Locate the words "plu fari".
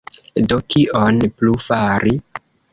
1.37-2.19